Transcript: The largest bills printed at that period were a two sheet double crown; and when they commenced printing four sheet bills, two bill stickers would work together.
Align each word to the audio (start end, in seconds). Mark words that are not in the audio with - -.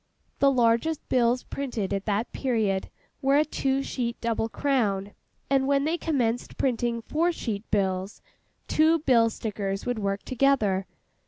The 0.39 0.49
largest 0.51 1.07
bills 1.09 1.43
printed 1.43 1.93
at 1.93 2.05
that 2.05 2.31
period 2.31 2.89
were 3.21 3.37
a 3.37 3.45
two 3.45 3.83
sheet 3.83 4.19
double 4.19 4.49
crown; 4.49 5.11
and 5.47 5.67
when 5.67 5.83
they 5.83 5.95
commenced 5.99 6.57
printing 6.57 7.03
four 7.03 7.31
sheet 7.31 7.69
bills, 7.69 8.19
two 8.67 8.97
bill 8.97 9.29
stickers 9.29 9.85
would 9.85 9.99
work 9.99 10.23
together. 10.23 10.87